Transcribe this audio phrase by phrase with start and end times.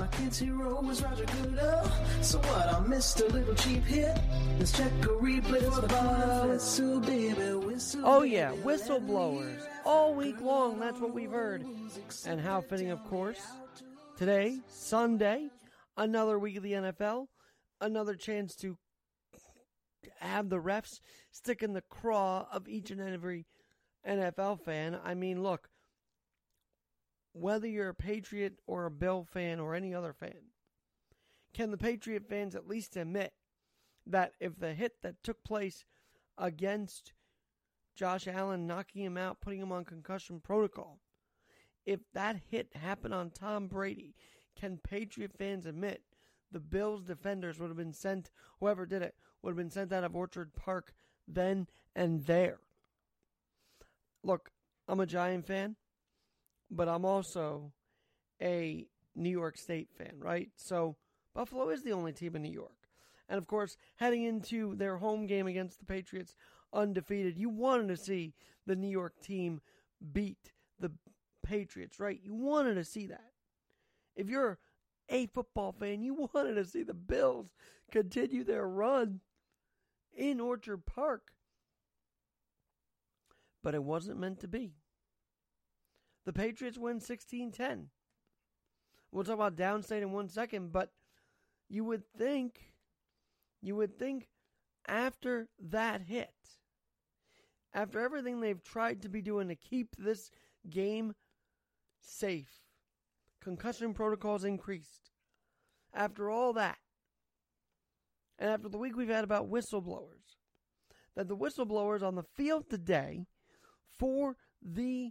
[0.00, 1.92] My kid's hero was Roger Goodell.
[2.22, 2.72] So what?
[2.72, 4.18] I missed a little cheap hit.
[4.58, 6.48] Let's check a replay for the bar.
[6.48, 8.00] Whistle, baby, whistle.
[8.02, 9.60] Oh, yeah, whistleblowers.
[9.84, 11.66] All week long, that's what we've heard.
[12.24, 13.42] And how fitting, of course.
[14.16, 15.50] Today, Sunday,
[15.98, 17.26] another week of the NFL,
[17.82, 18.78] another chance to
[20.18, 23.44] have the refs stick in the craw of each and every
[24.08, 24.98] NFL fan.
[25.04, 25.68] I mean, look,
[27.32, 30.50] whether you're a Patriot or a Bill fan or any other fan,
[31.52, 33.32] can the Patriot fans at least admit
[34.06, 35.84] that if the hit that took place
[36.38, 37.12] against
[37.94, 40.98] Josh Allen, knocking him out, putting him on concussion protocol,
[41.84, 44.14] if that hit happened on Tom Brady,
[44.58, 46.02] can Patriot fans admit
[46.52, 50.04] the Bills defenders would have been sent, whoever did it, would have been sent out
[50.04, 50.92] of Orchard Park
[51.26, 52.58] then and there?
[54.22, 54.50] Look,
[54.88, 55.76] I'm a Giant fan,
[56.70, 57.72] but I'm also
[58.40, 60.50] a New York State fan, right?
[60.56, 60.96] So
[61.34, 62.72] Buffalo is the only team in New York.
[63.28, 66.34] And of course, heading into their home game against the Patriots
[66.72, 68.34] undefeated, you wanted to see
[68.66, 69.60] the New York team
[70.12, 70.90] beat the
[71.42, 72.20] Patriots, right?
[72.22, 73.32] You wanted to see that.
[74.16, 74.58] If you're
[75.08, 77.52] a football fan, you wanted to see the Bills
[77.90, 79.20] continue their run
[80.16, 81.32] in Orchard Park.
[83.62, 84.72] But it wasn't meant to be.
[86.30, 87.88] The Patriots win 16 10.
[89.10, 90.92] We'll talk about downstate in one second, but
[91.68, 92.72] you would think,
[93.60, 94.28] you would think
[94.86, 96.30] after that hit,
[97.74, 100.30] after everything they've tried to be doing to keep this
[100.70, 101.16] game
[102.00, 102.60] safe,
[103.42, 105.10] concussion protocols increased,
[105.92, 106.78] after all that,
[108.38, 110.36] and after the week we've had about whistleblowers,
[111.16, 113.26] that the whistleblowers on the field today
[113.98, 115.10] for the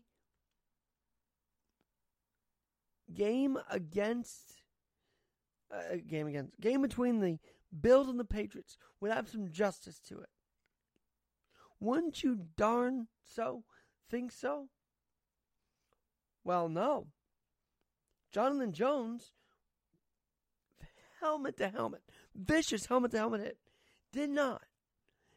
[3.13, 4.61] game against
[5.71, 7.38] uh, game against game between the
[7.81, 10.29] Bills and the Patriots would have some justice to it.
[11.80, 13.64] Wouldn't you darn so
[14.09, 14.69] think so?
[16.43, 17.08] Well, no.
[18.31, 19.31] Jonathan Jones,
[21.19, 22.02] helmet to helmet,
[22.36, 23.58] vicious helmet to helmet hit,
[24.11, 24.64] did not.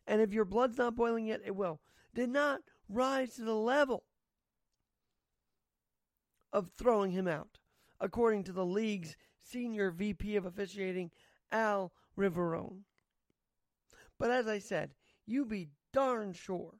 [0.07, 1.81] And if your blood's not boiling yet, it will.
[2.15, 4.05] Did not rise to the level
[6.53, 7.59] of throwing him out
[8.03, 11.11] according to the league's senior VP of officiating,
[11.53, 12.81] Al Riveron.
[14.19, 14.91] But as I said,
[15.25, 16.75] you be darn sure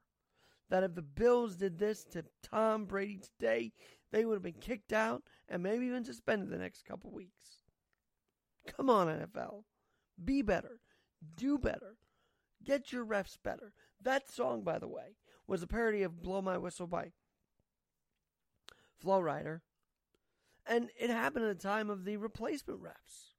[0.69, 3.73] that if the Bills did this to Tom Brady today,
[4.11, 7.63] they would have been kicked out and maybe even suspended the next couple weeks.
[8.67, 9.63] Come on, NFL.
[10.23, 10.81] Be better.
[11.37, 11.97] Do better.
[12.65, 13.73] Get your refs better.
[14.01, 15.17] That song, by the way,
[15.47, 17.13] was a parody of Blow My Whistle by
[18.99, 19.61] Flo Rida
[20.67, 23.33] and it happened at the time of the replacement refs.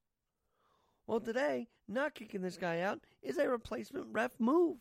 [1.06, 4.78] Well, today, not kicking this guy out is a replacement ref move.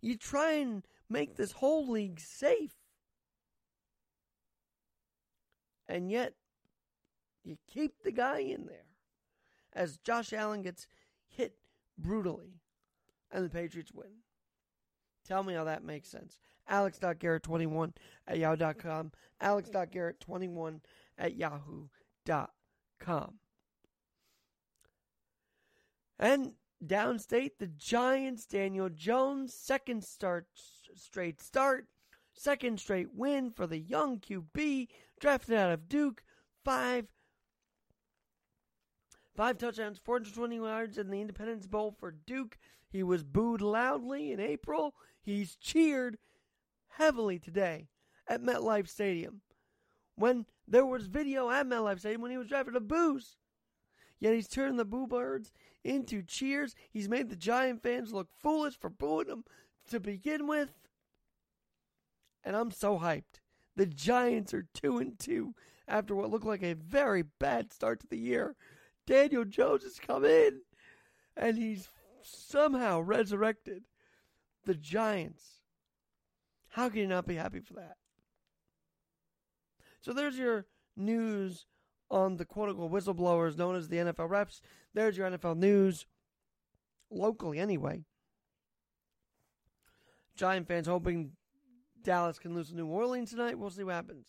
[0.00, 2.74] You try and make this whole league safe.
[5.88, 6.34] And yet,
[7.42, 8.86] you keep the guy in there
[9.72, 10.86] as Josh Allen gets
[11.26, 11.54] hit
[11.98, 12.60] brutally
[13.32, 14.10] and the Patriots win.
[15.26, 16.38] Tell me how that makes sense.
[16.68, 17.92] Alex.garrett21
[18.26, 19.12] at yahoo.com.
[19.40, 20.80] Alex.garrett21
[21.20, 23.34] at yahoo.com.
[26.18, 26.52] And
[26.84, 30.46] downstate, the Giants, Daniel Jones, second start
[30.94, 31.86] straight start,
[32.32, 34.88] second straight win for the young QB,
[35.20, 36.22] drafted out of Duke,
[36.64, 37.06] five
[39.36, 42.58] five touchdowns, 420 yards in the Independence Bowl for Duke.
[42.90, 44.94] He was booed loudly in April.
[45.22, 46.18] He's cheered
[46.88, 47.88] heavily today
[48.28, 49.40] at MetLife Stadium
[50.16, 53.36] when there was video at MetLife Stadium when he was driving to booze.
[54.20, 56.74] Yet he's turned the boo birds into cheers.
[56.90, 59.44] He's made the Giant fans look foolish for booing him
[59.90, 60.70] to begin with.
[62.44, 63.40] And I'm so hyped.
[63.76, 65.54] The Giants are two and two
[65.88, 68.54] after what looked like a very bad start to the year.
[69.06, 70.60] Daniel Jones has come in
[71.36, 71.88] and he's
[72.22, 73.84] somehow resurrected
[74.64, 75.60] the Giants.
[76.68, 77.96] How can you not be happy for that?
[80.00, 80.66] So there's your
[80.96, 81.66] news
[82.10, 84.60] on the quote unquote whistleblowers known as the NFL reps.
[84.94, 86.06] There's your NFL news,
[87.10, 88.04] locally anyway.
[90.36, 91.32] Giant fans hoping
[92.02, 93.58] Dallas can lose to New Orleans tonight.
[93.58, 94.28] We'll see what happens.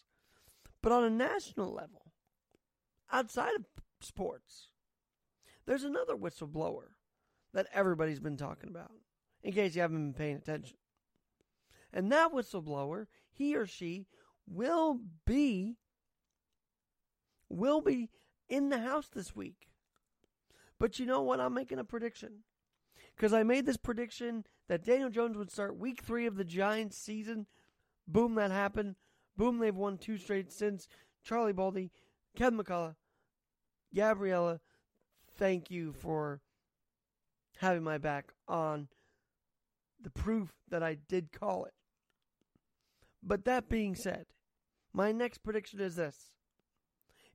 [0.82, 2.12] But on a national level,
[3.12, 3.66] outside of
[4.02, 4.68] sports,
[5.66, 6.90] there's another whistleblower
[7.54, 8.92] that everybody's been talking about,
[9.44, 10.78] in case you haven't been paying attention.
[11.94, 14.08] And that whistleblower, he or she
[14.48, 15.78] will be
[17.50, 18.10] will be
[18.50, 19.68] in the House this week.
[20.80, 21.40] But you know what?
[21.40, 22.44] I'm making a prediction.
[23.16, 26.98] Because I made this prediction that Daniel Jones would start week three of the Giants
[26.98, 27.46] season.
[28.08, 28.96] Boom, that happened.
[29.38, 30.88] Boom, they've won two straight since.
[31.24, 31.92] Charlie Baldy,
[32.36, 32.96] Kevin McCullough,
[33.94, 34.60] Gabriella,
[35.38, 36.42] thank you for
[37.58, 38.88] having my back on
[40.02, 41.74] the proof that I did call it.
[43.24, 44.26] But that being said,
[44.94, 46.32] my next prediction is this.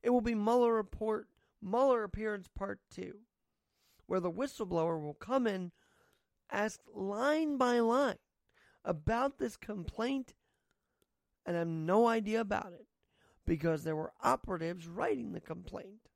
[0.03, 1.27] It will be Mueller report,
[1.61, 3.13] Mueller appearance part 2,
[4.05, 5.71] where the whistleblower will come in,
[6.51, 8.17] ask line by line
[8.85, 10.33] about this complaint,
[11.45, 12.85] and have no idea about it
[13.45, 16.09] because there were operatives writing the complaint,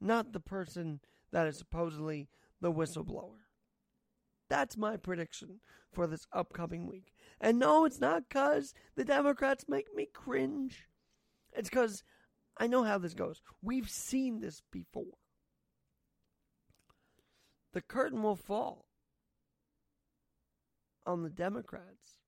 [0.00, 1.00] not the person
[1.30, 2.28] that is supposedly
[2.60, 3.38] the whistleblower.
[4.48, 5.60] That's my prediction
[5.92, 7.12] for this upcoming week.
[7.40, 10.86] And no, it's not because the Democrats make me cringe.
[11.52, 12.04] It's because
[12.58, 13.40] I know how this goes.
[13.62, 15.16] We've seen this before.
[17.72, 18.84] The curtain will fall
[21.06, 22.18] on the Democrats.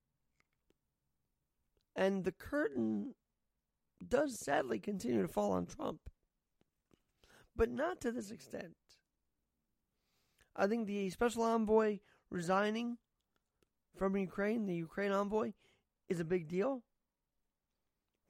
[1.95, 3.15] And the curtain
[4.07, 6.01] does sadly continue to fall on Trump.
[7.55, 8.77] But not to this extent.
[10.57, 11.99] I think the special envoy
[12.31, 12.97] resigning
[13.97, 15.53] from Ukraine, the Ukraine envoy,
[16.09, 16.83] is a big deal.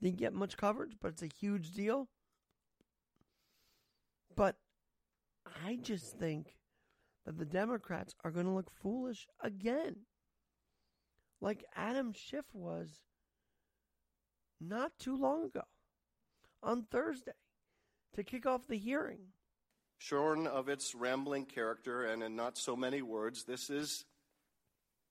[0.01, 2.09] Didn't get much coverage, but it's a huge deal.
[4.35, 4.57] But
[5.65, 6.57] I just think
[7.25, 9.97] that the Democrats are going to look foolish again.
[11.41, 13.01] Like Adam Schiff was
[14.61, 15.63] not too long ago
[16.63, 17.33] on Thursday
[18.15, 19.33] to kick off the hearing.
[19.99, 24.05] Shorn of its rambling character and in not so many words, this is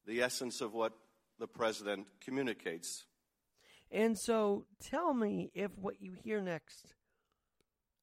[0.05, 0.93] the essence of what
[1.39, 3.05] the president communicates.
[3.91, 6.93] And so tell me if what you hear next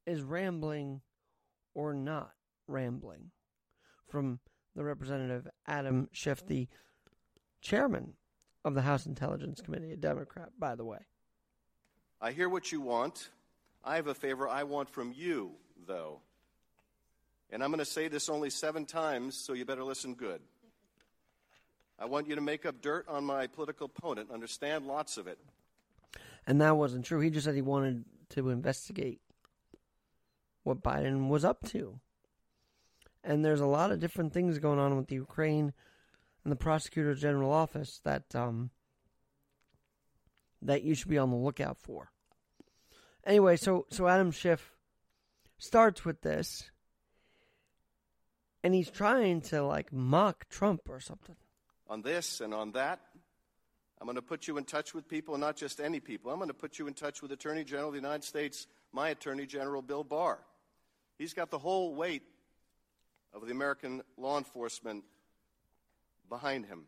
[0.07, 1.01] is rambling
[1.75, 2.33] or not
[2.67, 3.31] rambling
[4.07, 4.41] from
[4.75, 6.69] the representative Adam Schiff, the
[7.61, 8.15] chairman
[8.65, 10.99] of the House Intelligence Committee, a Democrat, by the way.
[12.21, 13.31] I hear what you want.
[13.85, 15.53] I have a favor I want from you,
[15.87, 16.21] though.
[17.51, 20.41] And I'm going to say this only seven times, so you better listen good.
[21.99, 25.39] I want you to make up dirt on my political opponent, understand lots of it.
[26.47, 27.21] And that wasn't true.
[27.21, 29.21] He just said he wanted to investigate
[30.63, 31.99] what Biden was up to.
[33.25, 35.73] And there's a lot of different things going on with the Ukraine
[36.45, 38.71] and the prosecutor general office that um,
[40.63, 42.11] that you should be on the lookout for.
[43.25, 44.73] Anyway, so so Adam Schiff
[45.59, 46.71] starts with this,
[48.63, 51.37] and he's trying to like mock Trump or something.
[51.89, 53.01] On this and on that,
[54.01, 56.31] I'm going to put you in touch with people, and not just any people.
[56.31, 59.09] I'm going to put you in touch with Attorney General of the United States, my
[59.09, 60.39] Attorney General, Bill Barr.
[61.19, 62.23] He's got the whole weight
[63.35, 65.05] of the American law enforcement
[66.29, 66.85] behind him.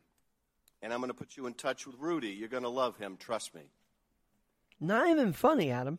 [0.82, 2.30] And I'm going to put you in touch with Rudy.
[2.30, 3.62] You're going to love him, trust me.
[4.80, 5.98] Not even funny, Adam.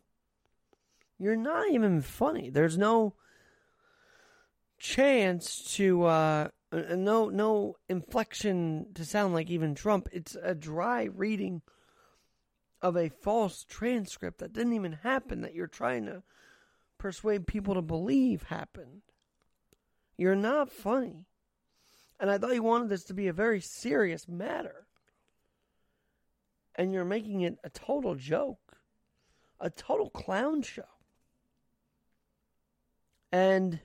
[1.20, 2.50] You're not even funny.
[2.50, 3.14] There's no
[4.80, 10.08] chance to uh Uh, no no inflection to sound like even Trump.
[10.12, 11.62] It's a dry reading
[12.82, 16.24] of a false transcript that didn't even happen that you're trying to
[16.98, 19.02] persuade people to believe happened.
[20.18, 21.26] You're not funny.
[22.20, 24.88] And I thought you wanted this to be a very serious matter.
[26.76, 28.78] And you're making it a total joke,
[29.60, 30.84] a total clown show.
[33.32, 33.80] And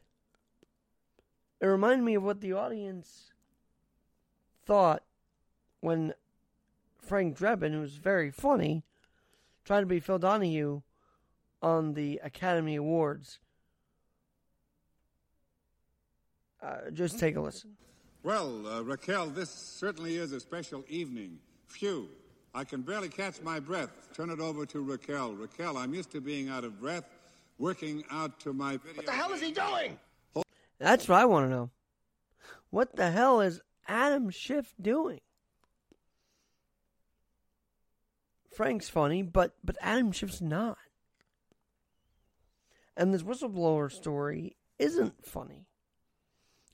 [1.60, 3.32] it reminded me of what the audience
[4.64, 5.02] thought
[5.80, 6.12] when
[7.00, 8.82] Frank Drebin, who's very funny,
[9.64, 10.82] tried to be Phil Donahue
[11.62, 13.38] on the Academy Awards.
[16.62, 17.76] Uh, just take a listen.
[18.22, 21.38] Well, uh, Raquel, this certainly is a special evening.
[21.68, 22.08] Phew,
[22.54, 23.90] I can barely catch my breath.
[24.14, 25.34] Turn it over to Raquel.
[25.34, 27.04] Raquel, I'm used to being out of breath,
[27.58, 28.96] working out to my video.
[28.96, 29.98] What the hell is he doing?
[30.78, 31.70] That's what I want to know.
[32.70, 35.20] What the hell is Adam Schiff doing?
[38.54, 40.78] Frank's funny, but but Adam Schiff's not.
[42.96, 45.66] And this whistleblower story isn't funny.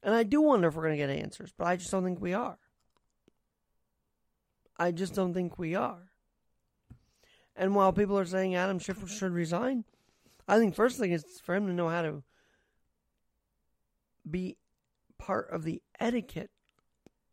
[0.02, 2.20] And I do wonder if we're going to get answers, but I just don't think
[2.20, 2.58] we are.
[4.76, 6.10] I just don't think we are.
[7.54, 9.84] And while people are saying Adam Schiff should resign,
[10.48, 12.22] I think first thing is for him to know how to
[14.28, 14.56] be
[15.18, 16.50] part of the etiquette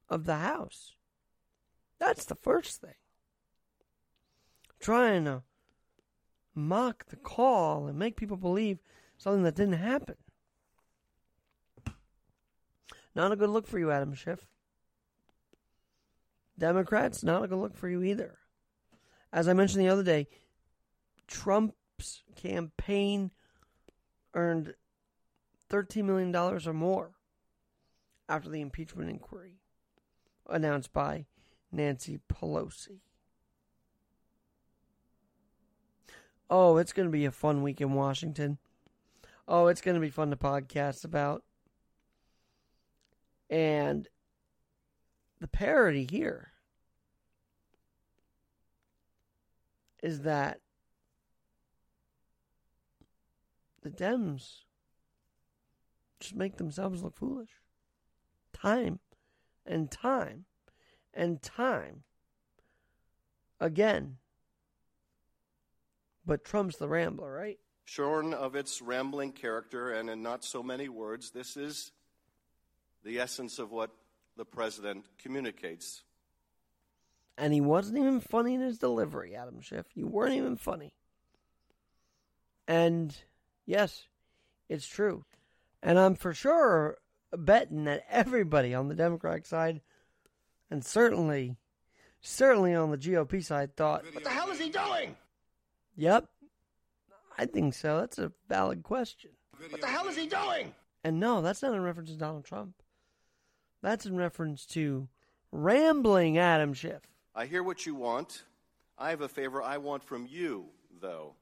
[0.09, 0.93] of the house.
[1.99, 2.93] That's the first thing.
[4.79, 5.43] Trying to
[6.55, 8.79] mock the call and make people believe
[9.17, 10.15] something that didn't happen.
[13.15, 14.47] Not a good look for you, Adam Schiff.
[16.57, 18.37] Democrats, not a good look for you either.
[19.31, 20.27] As I mentioned the other day,
[21.27, 23.31] Trump's campaign
[24.33, 24.73] earned
[25.69, 27.11] $13 million or more
[28.27, 29.59] after the impeachment inquiry
[30.47, 31.25] announced by
[31.71, 33.01] Nancy Pelosi.
[36.49, 38.57] Oh, it's going to be a fun week in Washington.
[39.47, 41.43] Oh, it's going to be fun to podcast about.
[43.49, 44.07] And
[45.39, 46.51] the parody here
[50.01, 50.59] is that
[53.81, 54.63] the Dems
[56.19, 57.49] just make themselves look foolish.
[58.53, 58.99] Time
[59.65, 60.45] and time
[61.13, 62.03] and time
[63.59, 64.17] again.
[66.25, 67.59] But Trump's the rambler, right?
[67.85, 71.91] Shorn of its rambling character and in not so many words, this is
[73.03, 73.89] the essence of what
[74.37, 76.03] the president communicates.
[77.37, 79.85] And he wasn't even funny in his delivery, Adam Schiff.
[79.95, 80.93] You weren't even funny.
[82.67, 83.15] And
[83.65, 84.03] yes,
[84.67, 85.23] it's true.
[85.81, 86.97] And I'm for sure
[87.35, 89.81] betting that everybody on the Democratic side,
[90.69, 91.57] and certainly,
[92.21, 95.15] certainly on the GOP side, thought, What the hell is he doing?
[95.95, 96.27] yep,
[97.37, 97.99] I think so.
[97.99, 99.31] That's a valid question.
[99.69, 100.73] What the hell is he doing?
[101.03, 102.73] And no, that's not in reference to Donald Trump.
[103.81, 105.07] That's in reference to
[105.51, 107.01] rambling Adam Schiff.
[107.33, 108.43] I hear what you want.
[108.97, 110.65] I have a favor I want from you,
[111.01, 111.35] though.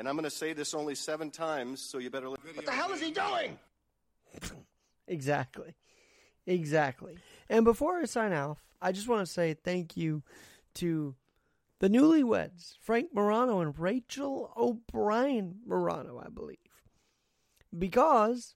[0.00, 2.30] And I'm going to say this only seven times, so you better.
[2.30, 3.58] Li- what the hell is he doing?
[5.06, 5.74] Exactly.
[6.46, 7.18] Exactly.
[7.48, 10.22] And before I sign off, I just want to say thank you
[10.74, 11.16] to
[11.80, 16.58] the newlyweds, Frank Morano and Rachel O'Brien Morano, I believe.
[17.76, 18.54] Because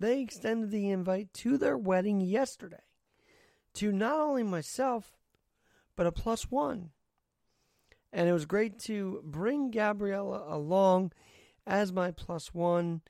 [0.00, 2.84] they extended the invite to their wedding yesterday
[3.74, 5.18] to not only myself,
[5.96, 6.92] but a plus one.
[8.12, 11.12] And it was great to bring Gabriella along
[11.66, 13.02] as my plus one.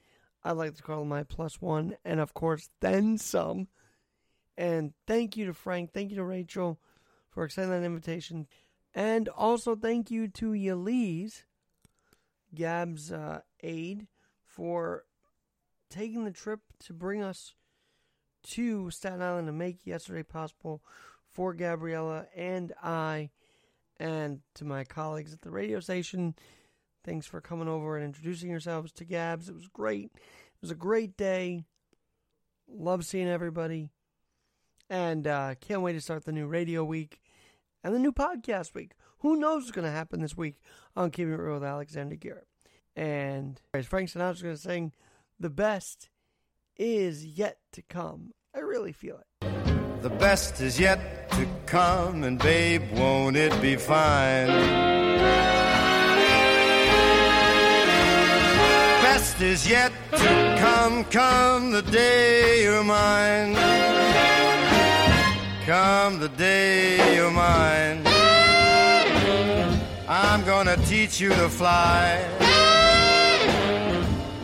[0.43, 3.69] I like to call my plus one, and of course, then some.
[4.57, 6.81] And thank you to Frank, thank you to Rachel
[7.31, 8.47] for extending that invitation.
[8.95, 11.43] And also thank you to Yaliz,
[12.55, 14.09] Gab's uh, aide,
[14.45, 15.05] for
[15.91, 17.55] taking the trip to bring us
[18.43, 20.83] to Staten Island to make yesterday possible
[21.31, 23.31] for Gabriella and I,
[24.01, 26.35] and to my colleagues at the radio station.
[27.05, 29.49] Thanks for coming over and introducing yourselves to Gabs.
[29.49, 30.11] It was great.
[30.15, 31.65] It was a great day.
[32.69, 33.91] Love seeing everybody.
[34.91, 37.21] And uh, can't wait to start the new radio week
[37.85, 38.93] and the new podcast week.
[39.21, 40.57] Who knows what's going to happen this week
[40.97, 42.47] on Keeping It Real with Alexander Garrett.
[42.95, 44.93] And as Frank Sinatra's going to sing,
[45.39, 46.11] the best
[46.77, 48.33] is yet to come.
[48.55, 49.28] I really feel it.
[50.01, 54.47] The best is yet to come, and babe, won't it be fine?
[59.03, 63.55] Best is yet to come, come the day you're mine.
[65.67, 68.03] Come the day you're mine.
[70.09, 72.25] I'm gonna teach you to fly.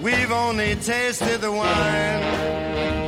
[0.02, 3.03] We've only tasted the wine.